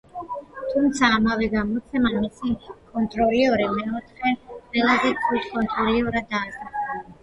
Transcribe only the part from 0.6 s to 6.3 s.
თუმცა ამავე გამოცემამ მისი კონტროლერი მეოთხე ყველაზე ცუდ კონტროლერად